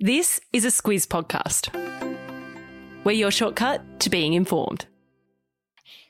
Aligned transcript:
This 0.00 0.40
is 0.52 0.64
a 0.64 0.68
Squiz 0.68 1.08
podcast. 1.08 1.74
We're 3.02 3.10
your 3.10 3.32
shortcut 3.32 3.98
to 3.98 4.08
being 4.08 4.32
informed. 4.32 4.86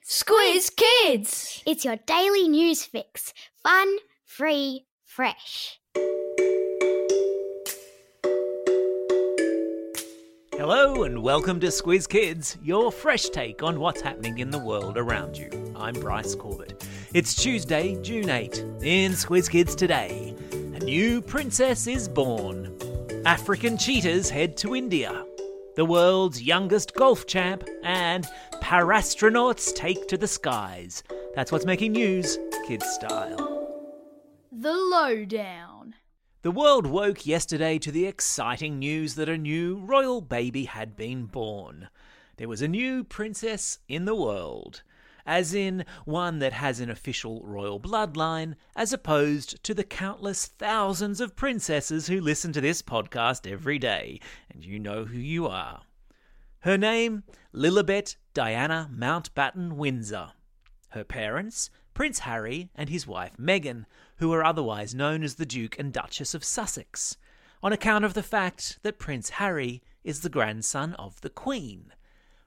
Squiz 0.06 0.70
Kids! 0.76 1.62
It's 1.64 1.86
your 1.86 1.96
daily 1.96 2.48
news 2.48 2.84
fix. 2.84 3.32
Fun, 3.62 3.96
free, 4.26 4.84
fresh. 5.06 5.80
Hello 10.52 11.04
and 11.04 11.22
welcome 11.22 11.58
to 11.60 11.68
Squiz 11.68 12.06
Kids, 12.06 12.58
your 12.62 12.92
fresh 12.92 13.30
take 13.30 13.62
on 13.62 13.80
what's 13.80 14.02
happening 14.02 14.40
in 14.40 14.50
the 14.50 14.58
world 14.58 14.98
around 14.98 15.38
you. 15.38 15.48
I'm 15.74 15.94
Bryce 15.94 16.34
Corbett. 16.34 16.86
It's 17.14 17.34
Tuesday, 17.34 17.96
June 18.02 18.28
8. 18.28 18.58
In 18.82 19.12
Squiz 19.12 19.48
Kids 19.48 19.74
today, 19.74 20.36
a 20.52 20.78
new 20.80 21.22
princess 21.22 21.86
is 21.86 22.06
born. 22.06 22.78
African 23.24 23.76
cheetahs 23.76 24.30
head 24.30 24.56
to 24.58 24.74
India. 24.74 25.24
The 25.76 25.84
world's 25.84 26.42
youngest 26.42 26.94
golf 26.94 27.26
champ 27.26 27.68
and 27.82 28.26
parastronauts 28.62 29.74
take 29.74 30.08
to 30.08 30.16
the 30.16 30.26
skies. 30.26 31.02
That's 31.34 31.52
what's 31.52 31.66
making 31.66 31.92
news, 31.92 32.38
kid 32.66 32.82
style. 32.82 33.36
The 34.52 34.72
Lowdown. 34.72 35.94
The 36.42 36.50
world 36.50 36.86
woke 36.86 37.26
yesterday 37.26 37.78
to 37.78 37.90
the 37.90 38.06
exciting 38.06 38.78
news 38.78 39.14
that 39.16 39.28
a 39.28 39.36
new 39.36 39.76
royal 39.76 40.20
baby 40.20 40.64
had 40.64 40.96
been 40.96 41.26
born. 41.26 41.88
There 42.36 42.48
was 42.48 42.62
a 42.62 42.68
new 42.68 43.04
princess 43.04 43.78
in 43.88 44.04
the 44.04 44.14
world, 44.14 44.82
as 45.28 45.52
in 45.52 45.84
one 46.06 46.38
that 46.38 46.54
has 46.54 46.80
an 46.80 46.88
official 46.88 47.42
royal 47.44 47.78
bloodline, 47.78 48.54
as 48.74 48.94
opposed 48.94 49.62
to 49.62 49.74
the 49.74 49.84
countless 49.84 50.46
thousands 50.46 51.20
of 51.20 51.36
princesses 51.36 52.06
who 52.06 52.18
listen 52.18 52.50
to 52.50 52.62
this 52.62 52.80
podcast 52.80 53.46
every 53.46 53.78
day, 53.78 54.18
and 54.50 54.64
you 54.64 54.78
know 54.78 55.04
who 55.04 55.18
you 55.18 55.46
are. 55.46 55.82
Her 56.60 56.78
name, 56.78 57.24
Lilibet 57.54 58.16
Diana 58.32 58.90
Mountbatten 58.90 59.74
Windsor. 59.74 60.32
Her 60.88 61.04
parents, 61.04 61.68
Prince 61.92 62.20
Harry 62.20 62.70
and 62.74 62.88
his 62.88 63.06
wife 63.06 63.36
Meghan, 63.38 63.84
who 64.16 64.32
are 64.32 64.42
otherwise 64.42 64.94
known 64.94 65.22
as 65.22 65.34
the 65.34 65.44
Duke 65.44 65.78
and 65.78 65.92
Duchess 65.92 66.32
of 66.32 66.42
Sussex, 66.42 67.18
on 67.62 67.74
account 67.74 68.06
of 68.06 68.14
the 68.14 68.22
fact 68.22 68.78
that 68.82 68.98
Prince 68.98 69.28
Harry 69.30 69.82
is 70.02 70.20
the 70.20 70.30
grandson 70.30 70.94
of 70.94 71.20
the 71.20 71.28
Queen. 71.28 71.92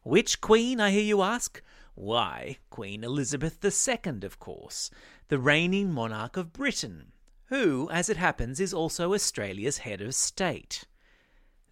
Which 0.01 0.41
Queen, 0.41 0.79
I 0.79 0.89
hear 0.89 1.03
you 1.03 1.21
ask? 1.21 1.61
Why, 1.95 2.57
Queen 2.69 3.03
Elizabeth 3.03 3.63
II, 3.63 4.23
of 4.23 4.39
course, 4.39 4.89
the 5.27 5.39
reigning 5.39 5.91
monarch 5.91 6.37
of 6.37 6.53
Britain, 6.53 7.11
who, 7.45 7.89
as 7.91 8.09
it 8.09 8.17
happens, 8.17 8.59
is 8.59 8.73
also 8.73 9.13
Australia's 9.13 9.79
head 9.79 10.01
of 10.01 10.15
state. 10.15 10.85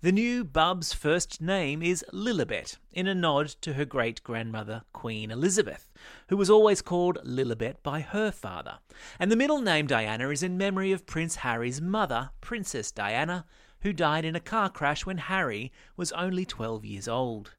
The 0.02 0.11
new 0.14 0.45
bub's 0.45 0.94
first 0.94 1.42
name 1.42 1.81
is 1.81 2.06
Lilibet, 2.14 2.78
in 2.94 3.06
a 3.06 3.14
nod 3.14 3.48
to 3.61 3.73
her 3.73 3.84
great 3.84 4.23
grandmother, 4.23 4.84
Queen 4.94 5.30
Elizabeth, 5.30 5.92
who 6.30 6.38
was 6.38 6.50
always 6.50 6.81
called 6.81 7.17
Lilibet 7.26 7.83
by 7.83 8.00
her 8.00 8.31
father. 8.31 8.80
And 9.20 9.30
the 9.30 9.36
middle 9.36 9.59
name 9.59 9.88
Diana 9.88 10.30
is 10.30 10.42
in 10.42 10.58
memory 10.58 10.94
of 10.94 11.06
Prince 11.06 11.38
Harry's 11.38 11.81
mother, 11.81 12.30
Princess 12.39 12.92
Diana, 12.92 13.45
who 13.81 13.92
died 13.92 14.23
in 14.23 14.38
a 14.38 14.42
car 14.42 14.70
crash 14.70 15.06
when 15.06 15.17
Harry 15.17 15.72
was 15.98 16.14
only 16.14 16.45
12 16.45 16.86
years 16.86 17.08
old. 17.09 17.52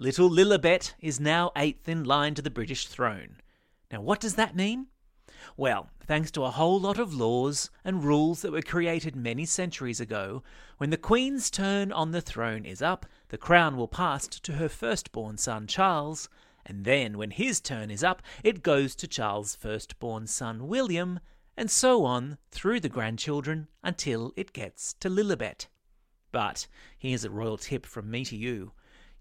Little 0.00 0.30
Lilibet 0.30 0.94
is 0.98 1.20
now 1.20 1.52
eighth 1.54 1.86
in 1.86 2.04
line 2.04 2.34
to 2.34 2.40
the 2.40 2.48
British 2.48 2.86
throne. 2.86 3.36
Now, 3.92 4.00
what 4.00 4.18
does 4.18 4.36
that 4.36 4.56
mean? 4.56 4.86
Well, 5.58 5.90
thanks 6.06 6.30
to 6.30 6.44
a 6.44 6.50
whole 6.50 6.80
lot 6.80 6.98
of 6.98 7.12
laws 7.12 7.68
and 7.84 8.02
rules 8.02 8.40
that 8.40 8.50
were 8.50 8.62
created 8.62 9.14
many 9.14 9.44
centuries 9.44 10.00
ago, 10.00 10.42
when 10.78 10.88
the 10.88 10.96
Queen's 10.96 11.50
turn 11.50 11.92
on 11.92 12.12
the 12.12 12.22
throne 12.22 12.64
is 12.64 12.80
up, 12.80 13.04
the 13.28 13.36
crown 13.36 13.76
will 13.76 13.88
pass 13.88 14.26
to 14.26 14.52
her 14.54 14.70
firstborn 14.70 15.36
son 15.36 15.66
Charles, 15.66 16.30
and 16.64 16.86
then 16.86 17.18
when 17.18 17.32
his 17.32 17.60
turn 17.60 17.90
is 17.90 18.02
up, 18.02 18.22
it 18.42 18.62
goes 18.62 18.94
to 18.94 19.06
Charles' 19.06 19.54
firstborn 19.54 20.26
son 20.26 20.66
William, 20.66 21.20
and 21.58 21.70
so 21.70 22.06
on 22.06 22.38
through 22.50 22.80
the 22.80 22.88
grandchildren 22.88 23.68
until 23.82 24.32
it 24.34 24.54
gets 24.54 24.94
to 24.94 25.10
Lilibet. 25.10 25.66
But 26.32 26.68
here's 26.96 27.26
a 27.26 27.30
royal 27.30 27.58
tip 27.58 27.84
from 27.84 28.10
me 28.10 28.24
to 28.24 28.34
you. 28.34 28.72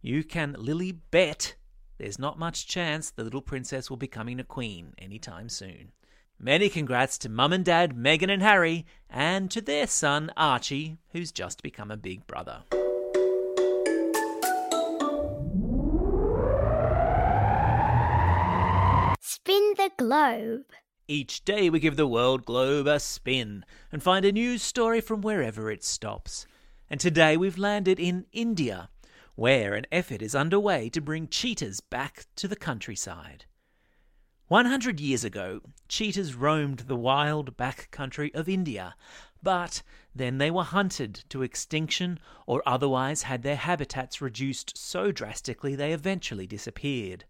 You 0.01 0.23
can 0.23 0.55
Lily 0.57 0.93
bet 0.93 1.55
there's 1.97 2.17
not 2.17 2.39
much 2.39 2.67
chance 2.67 3.11
the 3.11 3.25
little 3.25 3.41
princess 3.41 3.89
will 3.89 3.97
be 3.97 4.07
becoming 4.07 4.39
a 4.39 4.45
queen 4.45 4.93
anytime 4.97 5.49
soon. 5.49 5.91
Many 6.39 6.69
congrats 6.69 7.17
to 7.17 7.27
Mum 7.27 7.51
and 7.51 7.65
Dad, 7.65 7.97
Meghan 7.97 8.31
and 8.31 8.41
Harry, 8.41 8.85
and 9.09 9.51
to 9.51 9.59
their 9.59 9.87
son 9.87 10.31
Archie, 10.37 10.99
who's 11.11 11.33
just 11.33 11.61
become 11.61 11.91
a 11.91 11.97
big 11.97 12.25
brother. 12.27 12.63
Spin 19.19 19.73
the 19.75 19.91
globe. 19.97 20.63
Each 21.09 21.43
day 21.43 21.69
we 21.69 21.81
give 21.81 21.97
the 21.97 22.07
world 22.07 22.45
globe 22.45 22.87
a 22.87 23.01
spin 23.01 23.65
and 23.91 24.01
find 24.01 24.23
a 24.23 24.31
news 24.31 24.63
story 24.63 25.01
from 25.01 25.19
wherever 25.19 25.69
it 25.69 25.83
stops. 25.83 26.47
And 26.89 27.01
today 27.01 27.35
we've 27.35 27.57
landed 27.57 27.99
in 27.99 28.27
India, 28.31 28.89
where 29.39 29.73
an 29.73 29.85
effort 29.89 30.21
is 30.21 30.35
underway 30.35 30.89
to 30.89 30.99
bring 30.99 31.25
cheetahs 31.25 31.79
back 31.79 32.25
to 32.35 32.45
the 32.45 32.57
countryside. 32.57 33.45
100 34.49 34.99
years 34.99 35.23
ago, 35.23 35.61
cheetahs 35.87 36.35
roamed 36.35 36.79
the 36.79 36.95
wild 36.95 37.55
back 37.55 37.89
country 37.89 38.33
of 38.33 38.49
India, 38.49 38.95
but 39.41 39.81
then 40.13 40.39
they 40.39 40.51
were 40.51 40.63
hunted 40.63 41.23
to 41.29 41.41
extinction 41.41 42.19
or 42.47 42.61
otherwise 42.65 43.21
had 43.21 43.41
their 43.41 43.55
habitats 43.55 44.19
reduced 44.19 44.77
so 44.77 45.09
drastically 45.09 45.73
they 45.73 45.93
eventually 45.93 46.45
disappeared. 46.45 47.23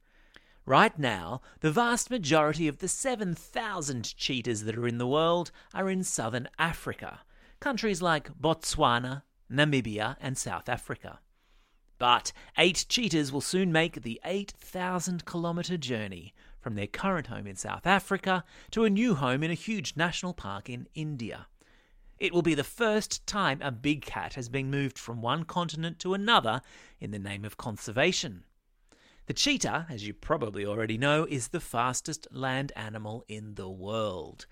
Right 0.65 0.97
now, 0.97 1.41
the 1.59 1.71
vast 1.71 2.09
majority 2.09 2.67
of 2.67 2.79
the 2.79 2.87
7,000 2.87 4.17
cheetahs 4.17 4.63
that 4.63 4.77
are 4.77 4.87
in 4.87 4.97
the 4.97 5.07
world 5.07 5.51
are 5.75 5.91
in 5.91 6.03
southern 6.03 6.49
Africa, 6.57 7.19
countries 7.59 8.01
like 8.01 8.33
Botswana, 8.33 9.21
Namibia, 9.51 10.15
and 10.19 10.35
South 10.35 10.67
Africa. 10.67 11.19
But 11.99 12.31
eight 12.57 12.85
cheetahs 12.89 13.31
will 13.31 13.41
soon 13.41 13.71
make 13.71 14.01
the 14.01 14.19
8,000 14.23 15.25
kilometre 15.25 15.77
journey 15.77 16.33
from 16.59 16.75
their 16.75 16.87
current 16.87 17.27
home 17.27 17.45
in 17.45 17.57
South 17.57 17.85
Africa 17.85 18.43
to 18.71 18.85
a 18.85 18.89
new 18.89 19.15
home 19.15 19.43
in 19.43 19.51
a 19.51 19.55
huge 19.55 19.95
national 19.95 20.33
park 20.33 20.69
in 20.69 20.87
India. 20.95 21.47
It 22.17 22.33
will 22.33 22.41
be 22.41 22.55
the 22.55 22.63
first 22.63 23.25
time 23.27 23.61
a 23.61 23.71
big 23.71 24.01
cat 24.01 24.33
has 24.33 24.49
been 24.49 24.71
moved 24.71 24.97
from 24.97 25.21
one 25.21 25.43
continent 25.43 25.99
to 25.99 26.13
another 26.13 26.61
in 26.99 27.11
the 27.11 27.19
name 27.19 27.45
of 27.45 27.57
conservation. 27.57 28.43
The 29.27 29.33
cheetah, 29.33 29.87
as 29.89 30.07
you 30.07 30.13
probably 30.13 30.65
already 30.65 30.97
know, 30.97 31.25
is 31.29 31.49
the 31.49 31.59
fastest 31.59 32.27
land 32.31 32.71
animal 32.75 33.23
in 33.27 33.55
the 33.55 33.69
world. 33.69 34.47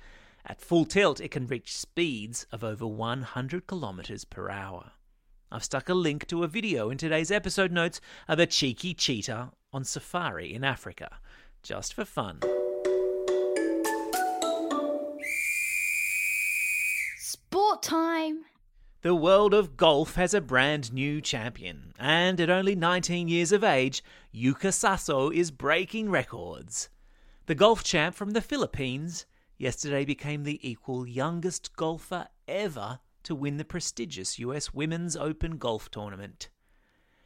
At 0.46 0.62
full 0.62 0.86
tilt, 0.86 1.20
it 1.20 1.32
can 1.32 1.48
reach 1.48 1.76
speeds 1.76 2.46
of 2.52 2.64
over 2.64 2.86
100 2.86 3.68
kilometers 3.68 4.24
per 4.24 4.50
hour. 4.50 4.92
I've 5.50 5.64
stuck 5.64 5.88
a 5.88 5.94
link 5.94 6.28
to 6.28 6.44
a 6.44 6.48
video 6.48 6.90
in 6.90 6.98
today's 6.98 7.32
episode 7.32 7.72
notes 7.72 8.02
of 8.28 8.38
a 8.38 8.46
cheeky 8.46 8.94
cheetah 8.94 9.52
on 9.72 9.86
safari 9.86 10.54
in 10.54 10.66
Africa, 10.66 11.20
just 11.64 11.94
for 11.94 12.04
fun. 12.04 12.42
Sport 17.18 17.82
time. 17.82 18.44
The 19.04 19.16
world 19.16 19.54
of 19.54 19.78
golf 19.78 20.16
has 20.16 20.34
a 20.34 20.42
brand 20.42 20.92
new 20.92 21.22
champion, 21.22 21.94
and 21.98 22.42
at 22.42 22.50
only 22.50 22.76
19 22.76 23.30
years 23.30 23.54
of 23.54 23.64
age, 23.64 24.04
Yuka 24.36 24.74
Saso 24.74 25.34
is 25.34 25.50
breaking 25.50 26.10
records. 26.10 26.90
The 27.46 27.56
golf 27.56 27.86
champ 27.86 28.16
from 28.16 28.32
the 28.32 28.42
Philippines 28.42 29.26
yesterday 29.58 30.04
became 30.04 30.44
the 30.44 30.60
equal 30.70 31.08
youngest 31.08 31.74
golfer 31.78 32.28
ever 32.50 33.00
to 33.28 33.36
win 33.36 33.58
the 33.58 33.66
prestigious 33.66 34.40
US 34.40 34.74
Women's 34.74 35.18
Open 35.18 35.58
golf 35.58 35.92
tournament. 35.92 36.48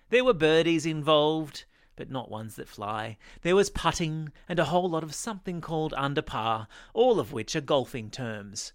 There 0.10 0.24
were 0.24 0.34
birdies 0.34 0.84
involved, 0.84 1.66
but 1.96 2.10
not 2.10 2.32
ones 2.32 2.56
that 2.56 2.68
fly. 2.68 3.20
There 3.44 3.56
was 3.56 3.70
putting 3.70 4.32
and 4.50 4.58
a 4.58 4.66
whole 4.66 4.90
lot 4.90 5.04
of 5.04 5.14
something 5.14 5.62
called 5.62 5.94
under 5.96 6.24
par, 6.24 6.68
all 6.96 7.20
of 7.20 7.32
which 7.32 7.56
are 7.56 7.62
golfing 7.62 8.10
terms. 8.10 8.74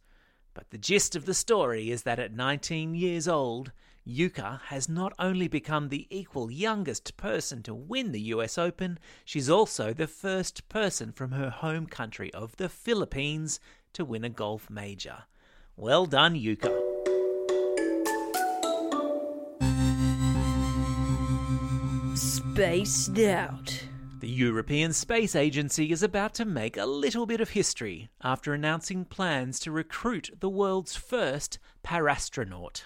But 0.54 0.70
the 0.70 0.78
gist 0.78 1.16
of 1.16 1.26
the 1.26 1.34
story 1.34 1.90
is 1.90 2.04
that 2.04 2.20
at 2.20 2.32
19 2.32 2.94
years 2.94 3.26
old, 3.26 3.72
Yuka 4.06 4.60
has 4.66 4.88
not 4.88 5.12
only 5.18 5.48
become 5.48 5.88
the 5.88 6.06
equal 6.08 6.48
youngest 6.48 7.16
person 7.16 7.60
to 7.64 7.74
win 7.74 8.12
the 8.12 8.20
US 8.36 8.56
Open, 8.56 9.00
she's 9.24 9.50
also 9.50 9.92
the 9.92 10.06
first 10.06 10.68
person 10.68 11.10
from 11.10 11.32
her 11.32 11.50
home 11.50 11.88
country 11.88 12.32
of 12.32 12.56
the 12.56 12.68
Philippines 12.68 13.58
to 13.94 14.04
win 14.04 14.22
a 14.22 14.28
golf 14.28 14.70
major. 14.70 15.24
Well 15.74 16.06
done, 16.06 16.36
Yuka. 16.36 16.95
Spaced 22.56 23.18
out. 23.18 23.84
The 24.20 24.30
European 24.30 24.94
Space 24.94 25.36
Agency 25.36 25.92
is 25.92 26.02
about 26.02 26.32
to 26.36 26.46
make 26.46 26.78
a 26.78 26.86
little 26.86 27.26
bit 27.26 27.42
of 27.42 27.50
history 27.50 28.08
after 28.22 28.54
announcing 28.54 29.04
plans 29.04 29.60
to 29.60 29.70
recruit 29.70 30.30
the 30.40 30.48
world's 30.48 30.96
first 30.96 31.58
parastronaut. 31.84 32.84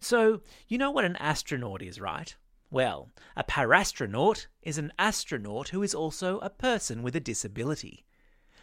So, 0.00 0.42
you 0.68 0.76
know 0.76 0.90
what 0.90 1.06
an 1.06 1.16
astronaut 1.16 1.80
is, 1.80 1.98
right? 1.98 2.36
Well, 2.70 3.08
a 3.34 3.42
parastronaut 3.42 4.48
is 4.60 4.76
an 4.76 4.92
astronaut 4.98 5.70
who 5.70 5.82
is 5.82 5.94
also 5.94 6.38
a 6.40 6.50
person 6.50 7.02
with 7.02 7.16
a 7.16 7.20
disability. 7.20 8.04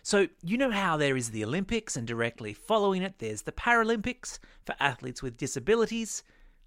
So, 0.03 0.27
you 0.44 0.56
know 0.56 0.69
how 0.69 0.97
there 0.97 1.18
is 1.18 1.31
the 1.31 1.44
Olympics, 1.44 1.97
and 1.97 2.06
directly 2.06 2.53
following 2.53 3.01
it, 3.01 3.15
there's 3.18 3.41
the 3.41 3.51
Paralympics 3.51 4.38
for 4.68 4.75
athletes 4.79 5.23
with 5.23 5.35
disabilities? 5.35 6.21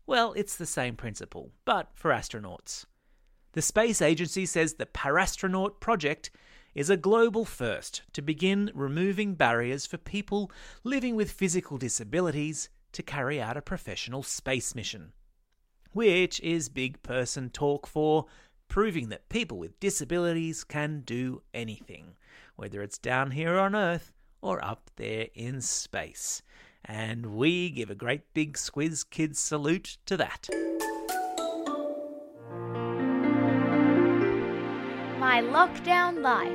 Well, 0.09 0.33
it's 0.33 0.57
the 0.57 0.67
same 0.67 0.97
principle, 0.97 1.53
but 1.65 1.91
for 1.95 2.11
astronauts. 2.11 2.87
The 3.55 3.63
Space 3.63 4.03
Agency 4.03 4.47
says 4.47 4.75
the 4.75 4.87
Parastronaut 4.87 5.79
project 5.79 6.33
is 6.75 6.91
a 6.91 6.97
global 6.97 7.45
first 7.45 8.03
to 8.13 8.21
begin 8.21 8.73
removing 8.75 9.37
barriers 9.37 9.87
for 9.87 9.97
people 9.97 10.51
living 10.83 11.15
with 11.15 11.31
physical 11.31 11.79
disabilities 11.79 12.69
to 12.91 13.05
carry 13.05 13.41
out 13.41 13.57
a 13.57 13.63
professional 13.63 14.25
space 14.25 14.75
mission. 14.75 15.13
Which 15.93 16.41
is 16.41 16.69
big 16.69 17.01
person 17.05 17.49
talk 17.49 17.87
for 17.87 18.27
proving 18.67 19.09
that 19.11 19.29
people 19.29 19.59
with 19.59 19.79
disabilities 19.79 20.65
can 20.65 21.03
do 21.03 21.41
anything, 21.55 22.17
whether 22.57 22.83
it's 22.83 22.99
down 22.99 23.31
here 23.31 23.57
on 23.57 23.77
Earth 23.77 24.13
or 24.41 24.65
up 24.65 24.91
there 24.97 25.29
in 25.33 25.61
space. 25.61 26.43
And 26.85 27.27
we 27.37 27.71
give 27.71 27.89
a 27.89 27.95
great 27.95 28.35
big 28.35 28.55
Squiz 28.55 29.09
Kids 29.09 29.39
salute 29.39 29.97
to 30.07 30.17
that. 30.17 30.49
My 35.35 35.41
lockdown 35.41 36.23
life. 36.23 36.53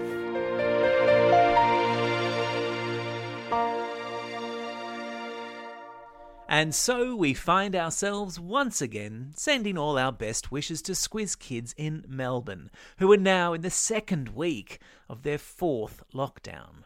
And 6.48 6.74
so 6.74 7.14
we 7.14 7.34
find 7.34 7.76
ourselves 7.76 8.40
once 8.40 8.81
again 8.81 9.34
sending 9.36 9.78
all 9.78 9.98
our 9.98 10.14
best 10.14 10.50
wishes 10.54 10.81
to 10.84 10.94
Squiz 10.94 11.38
Kids 11.38 11.76
in 11.76 12.06
Melbourne, 12.08 12.72
who 13.00 13.12
are 13.12 13.18
now 13.18 13.52
in 13.52 13.64
the 13.64 13.70
second 13.70 14.30
week 14.30 14.80
of 15.10 15.24
their 15.24 15.38
fourth 15.38 16.02
lockdown. 16.14 16.86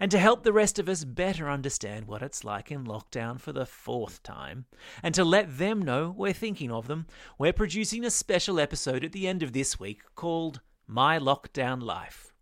And 0.00 0.10
to 0.10 0.18
help 0.18 0.42
the 0.42 0.52
rest 0.52 0.80
of 0.80 0.88
us 0.88 1.04
better 1.04 1.48
understand 1.48 2.08
what 2.08 2.22
it's 2.22 2.42
like 2.42 2.72
in 2.72 2.84
lockdown 2.84 3.38
for 3.38 3.52
the 3.52 3.66
fourth 3.66 4.20
time, 4.24 4.64
and 5.00 5.14
to 5.14 5.22
let 5.22 5.58
them 5.58 5.80
know 5.80 6.12
we're 6.18 6.32
thinking 6.32 6.72
of 6.72 6.88
them, 6.88 7.06
we're 7.38 7.52
producing 7.52 8.04
a 8.04 8.10
special 8.10 8.58
episode 8.58 9.04
at 9.04 9.12
the 9.12 9.28
end 9.28 9.44
of 9.44 9.52
this 9.52 9.78
week 9.78 10.00
called 10.16 10.60
My 10.92 11.20
Lockdown 11.20 11.80
Life. 11.80 12.32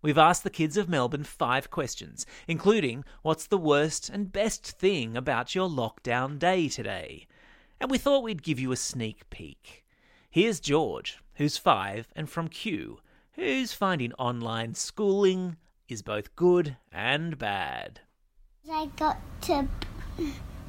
We've 0.00 0.16
asked 0.16 0.42
the 0.42 0.48
kids 0.48 0.78
of 0.78 0.88
Melbourne 0.88 1.24
five 1.24 1.70
questions, 1.70 2.24
including 2.48 3.04
what's 3.20 3.46
the 3.46 3.58
worst 3.58 4.08
and 4.08 4.32
best 4.32 4.64
thing 4.64 5.18
about 5.18 5.54
your 5.54 5.68
lockdown 5.68 6.38
day 6.38 6.70
today? 6.70 7.26
And 7.78 7.90
we 7.90 7.98
thought 7.98 8.22
we'd 8.22 8.42
give 8.42 8.58
you 8.58 8.72
a 8.72 8.76
sneak 8.76 9.28
peek. 9.28 9.84
Here's 10.30 10.60
George, 10.60 11.18
who's 11.34 11.58
five 11.58 12.08
and 12.16 12.30
from 12.30 12.48
Kew, 12.48 13.00
who's 13.32 13.74
finding 13.74 14.14
online 14.14 14.74
schooling 14.74 15.56
is 15.86 16.00
both 16.00 16.34
good 16.36 16.78
and 16.90 17.36
bad. 17.36 18.00
I 18.72 18.86
got 18.96 19.18
to 19.42 19.68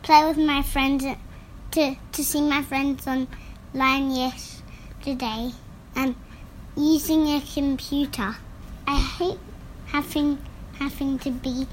play 0.04 0.28
with 0.28 0.38
my 0.38 0.64
friends, 0.64 1.06
to, 1.72 1.96
to 2.12 2.24
see 2.26 2.42
my 2.42 2.62
friends 2.62 3.08
online 3.08 4.12
yesterday, 4.12 5.52
and 5.96 6.14
using 6.76 7.28
a 7.28 7.42
computer. 7.54 8.36
I 8.88 8.96
hate 8.98 9.40
having 9.88 10.38
having 10.80 11.20
to 11.20 11.32
be 11.32 11.68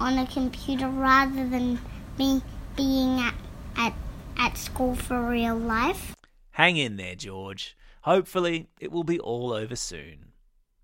on 0.00 0.18
a 0.18 0.26
computer 0.26 0.88
rather 0.88 1.48
than 1.48 1.80
me 2.18 2.40
being 2.76 3.18
at, 3.18 3.34
at, 3.76 3.94
at 4.38 4.56
school 4.56 4.94
for 4.94 5.28
real 5.28 5.56
life. 5.56 6.14
Hang 6.52 6.76
in 6.76 6.96
there, 6.96 7.16
George. 7.16 7.76
Hopefully, 8.02 8.68
it 8.80 8.92
will 8.92 9.04
be 9.04 9.18
all 9.18 9.52
over 9.52 9.74
soon. 9.74 10.32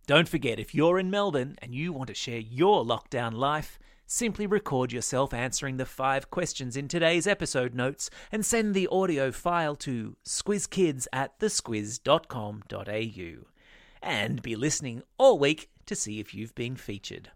Don't 0.07 0.29
forget, 0.29 0.59
if 0.59 0.75
you're 0.75 0.99
in 0.99 1.11
Melbourne 1.11 1.57
and 1.63 1.75
you 1.75 1.93
want 1.93 2.09
to 2.09 2.15
share 2.15 2.41
your 2.41 2.85
lockdown 2.85 3.35
life, 3.35 3.79
simply 4.07 4.47
record 4.47 4.93
yourself 4.93 5.33
answering 5.33 5.77
the 5.77 5.87
five 5.87 6.31
questions 6.31 6.77
in 6.77 6.89
today's 6.89 7.27
episode 7.27 7.75
notes 7.75 8.11
and 8.31 8.45
send 8.45 8.75
the 8.75 8.89
audio 8.89 9.33
file 9.33 9.77
to 9.77 10.17
squizkids 10.25 11.07
at 11.13 11.39
thesquiz.com.au. 11.41 13.47
And 14.03 14.43
be 14.43 14.57
listening 14.57 15.03
all 15.19 15.39
week 15.39 15.71
to 15.87 15.95
see 15.95 16.21
if 16.21 16.35
you've 16.35 16.55
been 16.55 16.77
featured. 16.77 17.31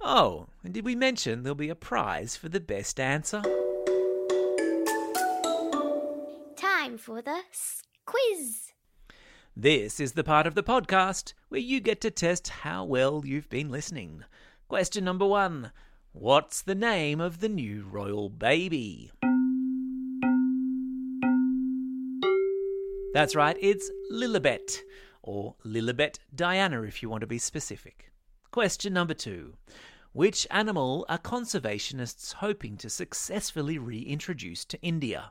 Oh, 0.00 0.46
and 0.62 0.72
did 0.72 0.84
we 0.84 0.94
mention 0.94 1.42
there'll 1.42 1.56
be 1.56 1.70
a 1.70 1.74
prize 1.74 2.36
for 2.36 2.48
the 2.48 2.60
best 2.60 3.00
answer? 3.00 3.42
Time 6.56 6.98
for 6.98 7.20
the 7.20 7.40
quiz. 8.06 8.72
This 9.56 9.98
is 9.98 10.12
the 10.12 10.22
part 10.22 10.46
of 10.46 10.54
the 10.54 10.62
podcast 10.62 11.32
where 11.48 11.60
you 11.60 11.80
get 11.80 12.00
to 12.02 12.12
test 12.12 12.48
how 12.48 12.84
well 12.84 13.22
you've 13.24 13.50
been 13.50 13.70
listening. 13.70 14.22
Question 14.68 15.04
number 15.04 15.26
one 15.26 15.72
What's 16.20 16.62
the 16.62 16.74
name 16.74 17.20
of 17.20 17.38
the 17.38 17.48
new 17.48 17.84
royal 17.88 18.28
baby? 18.28 19.12
That's 23.14 23.36
right, 23.36 23.56
it's 23.60 23.88
Lilibet, 24.12 24.80
or 25.22 25.54
Lilibet 25.64 26.18
Diana 26.34 26.82
if 26.82 27.04
you 27.04 27.08
want 27.08 27.20
to 27.20 27.28
be 27.28 27.38
specific. 27.38 28.10
Question 28.50 28.92
number 28.94 29.14
two 29.14 29.54
Which 30.12 30.44
animal 30.50 31.06
are 31.08 31.18
conservationists 31.18 32.32
hoping 32.32 32.76
to 32.78 32.90
successfully 32.90 33.78
reintroduce 33.78 34.64
to 34.64 34.82
India? 34.82 35.30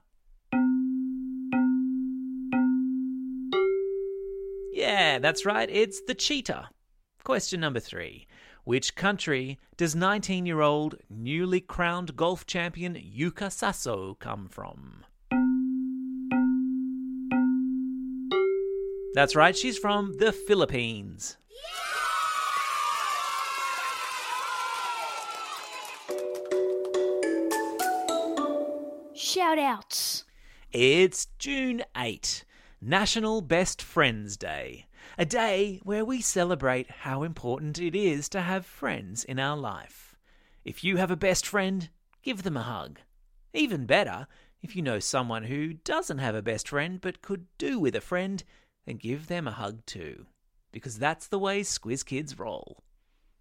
Yeah, 4.72 5.20
that's 5.20 5.46
right, 5.46 5.70
it's 5.70 6.00
the 6.08 6.16
cheetah. 6.16 6.70
Question 7.26 7.60
number 7.60 7.82
three. 7.82 8.26
Which 8.68 8.96
country 8.96 9.60
does 9.78 9.96
19 9.96 10.46
year 10.46 10.60
old 10.60 10.96
newly 11.10 11.62
crowned 11.62 12.18
golf 12.18 12.46
champion 12.46 12.96
Yuka 12.96 13.50
Saso 13.50 14.20
come 14.20 14.50
from? 14.50 15.06
That's 19.14 19.38
right, 19.38 19.56
she's 19.56 19.78
from 19.78 20.18
the 20.18 20.34
Philippines. 20.34 21.38
Shout 29.16 29.58
outs. 29.58 30.26
It's 30.74 31.28
June 31.40 31.84
8, 31.96 32.44
National 32.82 33.40
Best 33.40 33.82
Friends 33.82 34.36
Day, 34.36 34.87
a 35.18 35.26
day 35.26 35.80
where 35.84 36.06
we 36.06 36.22
celebrate 36.22 36.90
how 36.90 37.24
important 37.24 37.80
it 37.80 37.96
is 37.96 38.30
to 38.30 38.42
have 38.42 38.66
friends 38.66 39.24
in 39.24 39.40
our 39.40 39.58
life. 39.58 40.16
If 40.66 40.84
you 40.84 40.98
have 40.98 41.12
a 41.12 41.16
best 41.16 41.46
friend, 41.46 41.90
give 42.24 42.44
them 42.44 42.58
a 42.58 42.64
hug. 42.64 43.00
Even 43.54 43.86
better, 43.86 44.28
if 44.62 44.76
you 44.76 44.82
know 44.82 45.00
someone 45.00 45.44
who 45.44 45.74
doesn't 45.74 46.18
have 46.18 46.36
a 46.36 46.42
best 46.42 46.70
friend 46.70 47.00
but 47.00 47.22
could 47.22 47.46
do 47.58 47.80
with 47.80 47.96
a 47.96 48.02
friend, 48.02 48.44
then 48.86 48.98
give 48.98 49.28
them 49.28 49.48
a 49.48 49.52
hug 49.52 49.86
too. 49.86 50.26
Because 50.72 50.98
that's 51.00 51.28
the 51.28 51.40
way 51.40 51.62
Squiz 51.62 52.06
Kids 52.06 52.38
roll. 52.38 52.84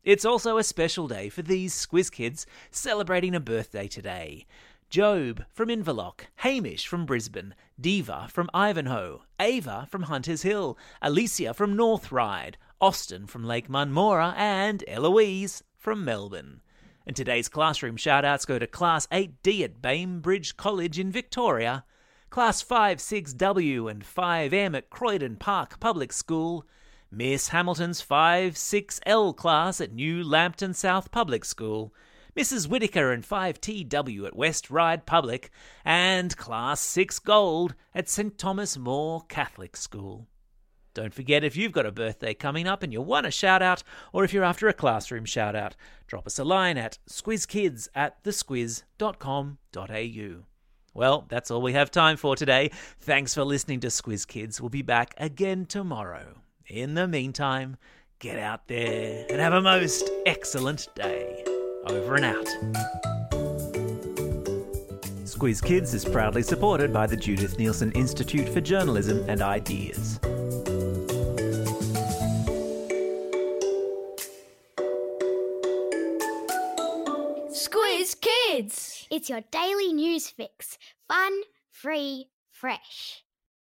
It's 0.02 0.24
also 0.24 0.56
a 0.56 0.62
special 0.62 1.08
day 1.08 1.28
for 1.28 1.42
these 1.42 1.74
Squiz 1.74 2.12
Kids 2.12 2.46
celebrating 2.70 3.34
a 3.34 3.40
birthday 3.40 3.88
today. 3.88 4.46
Job 4.88 5.44
from 5.52 5.68
Inverloch, 5.68 6.26
Hamish 6.36 6.86
from 6.86 7.06
Brisbane, 7.06 7.54
Diva 7.80 8.28
from 8.30 8.48
Ivanhoe, 8.54 9.22
Ava 9.40 9.88
from 9.90 10.04
Hunters 10.04 10.42
Hill, 10.42 10.78
Alicia 11.02 11.54
from 11.54 11.74
North 11.74 12.12
Ryde, 12.12 12.56
Austin 12.80 13.26
from 13.26 13.44
Lake 13.44 13.68
Munmorah, 13.68 14.34
and 14.36 14.84
Eloise 14.86 15.64
from 15.76 16.04
Melbourne. 16.04 16.62
And 17.04 17.16
today's 17.16 17.48
classroom 17.48 17.96
shoutouts 17.96 18.46
go 18.46 18.58
to 18.58 18.66
Class 18.66 19.06
8D 19.08 19.62
at 19.64 19.82
Bainbridge 19.82 20.56
College 20.56 20.98
in 20.98 21.10
Victoria, 21.10 21.84
Class 22.30 22.62
5 22.62 22.98
6W 22.98 23.90
and 23.90 24.04
5M 24.04 24.76
at 24.76 24.90
Croydon 24.90 25.36
Park 25.36 25.80
Public 25.80 26.12
School, 26.12 26.64
Miss 27.10 27.48
Hamilton's 27.48 28.00
5 28.00 28.54
6L 28.54 29.36
class 29.36 29.80
at 29.80 29.92
New 29.92 30.22
Lambton 30.22 30.74
South 30.74 31.10
Public 31.10 31.44
School, 31.44 31.94
Mrs. 32.36 32.68
Whitaker 32.68 33.12
and 33.12 33.24
5TW 33.24 34.26
at 34.26 34.36
West 34.36 34.70
Ryde 34.70 35.06
Public, 35.06 35.50
and 35.84 36.36
Class 36.36 36.80
6 36.80 37.18
Gold 37.20 37.74
at 37.94 38.08
St 38.08 38.36
Thomas 38.36 38.76
More 38.76 39.22
Catholic 39.28 39.76
School. 39.76 40.26
Don't 40.92 41.14
forget 41.14 41.44
if 41.44 41.56
you've 41.56 41.72
got 41.72 41.86
a 41.86 41.92
birthday 41.92 42.34
coming 42.34 42.66
up 42.66 42.82
and 42.82 42.92
you 42.92 43.00
want 43.00 43.26
a 43.26 43.30
shout 43.30 43.62
out, 43.62 43.82
or 44.12 44.24
if 44.24 44.32
you're 44.32 44.44
after 44.44 44.68
a 44.68 44.72
classroom 44.72 45.24
shout 45.24 45.56
out, 45.56 45.76
drop 46.06 46.26
us 46.26 46.38
a 46.38 46.44
line 46.44 46.78
at 46.78 46.98
squizkids 47.08 47.88
at 47.94 48.22
thesquiz.com.au. 48.24 50.44
Well, 50.94 51.26
that's 51.28 51.50
all 51.50 51.60
we 51.60 51.74
have 51.74 51.90
time 51.90 52.16
for 52.16 52.36
today. 52.36 52.70
Thanks 53.00 53.34
for 53.34 53.44
listening 53.44 53.80
to 53.80 53.88
Squiz 53.88 54.26
Kids. 54.26 54.60
We'll 54.60 54.70
be 54.70 54.82
back 54.82 55.14
again 55.18 55.66
tomorrow. 55.66 56.38
In 56.66 56.94
the 56.94 57.06
meantime, 57.06 57.76
get 58.18 58.38
out 58.38 58.68
there 58.68 59.26
and 59.28 59.40
have 59.40 59.52
a 59.52 59.60
most 59.60 60.08
excellent 60.24 60.88
day. 60.94 61.55
Over 61.86 62.16
and 62.16 62.24
out. 62.24 62.46
Squiz 65.24 65.62
Kids 65.62 65.92
is 65.92 66.04
proudly 66.04 66.42
supported 66.42 66.92
by 66.92 67.06
the 67.06 67.16
Judith 67.16 67.58
Neilson 67.58 67.94
Institute 67.94 68.48
for 68.48 68.60
Journalism 68.60 69.24
and 69.28 69.42
Ideas. 69.42 70.18
Squiz 77.50 78.16
Kids! 78.20 79.06
It's 79.10 79.28
your 79.28 79.42
daily 79.50 79.92
news 79.92 80.28
fix. 80.28 80.78
Fun, 81.06 81.42
free, 81.70 82.28
fresh. 82.50 83.25